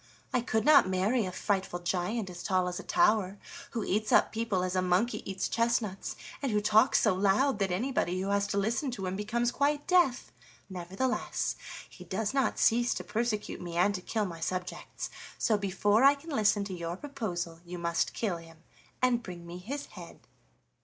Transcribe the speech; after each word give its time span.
I 0.33 0.41
could 0.41 0.65
not 0.65 0.89
marry 0.89 1.27
a 1.27 1.31
frightful 1.31 1.77
giant 1.77 2.27
as 2.31 2.41
tall 2.41 2.67
as 2.67 2.79
a 2.79 2.83
tower, 2.83 3.37
who 3.69 3.83
eats 3.83 4.11
up 4.11 4.31
people 4.31 4.63
as 4.63 4.75
a 4.75 4.81
monkey 4.81 5.21
eats 5.29 5.47
chestnuts, 5.47 6.15
and 6.41 6.51
who 6.51 6.59
talks 6.59 6.99
so 7.01 7.13
loud 7.13 7.59
that 7.59 7.69
anybody 7.69 8.19
who 8.19 8.29
has 8.29 8.47
to 8.47 8.57
listen 8.57 8.89
to 8.89 9.05
him 9.05 9.15
becomes 9.15 9.51
quite 9.51 9.85
deaf. 9.85 10.31
Nevertheless, 10.71 11.55
he 11.87 12.03
does 12.03 12.33
not 12.33 12.57
cease 12.57 12.95
to 12.95 13.03
persecute 13.03 13.61
me 13.61 13.77
and 13.77 13.93
to 13.93 14.01
kill 14.01 14.25
my 14.25 14.39
subjects. 14.39 15.11
So 15.37 15.55
before 15.55 16.03
I 16.03 16.15
can 16.15 16.31
listen 16.31 16.63
to 16.63 16.73
your 16.73 16.97
proposal 16.97 17.59
you 17.63 17.77
must 17.77 18.15
kill 18.15 18.37
him 18.37 18.63
and 19.03 19.21
bring 19.21 19.45
me 19.45 19.59
his 19.59 19.85
head." 19.85 20.21